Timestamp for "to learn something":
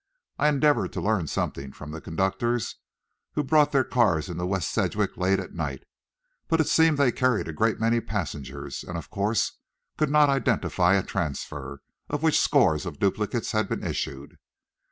0.93-1.71